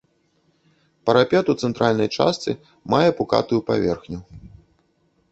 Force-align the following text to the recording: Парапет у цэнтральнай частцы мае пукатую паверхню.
Парапет 1.09 1.45
у 1.53 1.55
цэнтральнай 1.67 2.09
частцы 2.17 2.51
мае 2.93 3.09
пукатую 3.19 3.59
паверхню. 3.69 4.19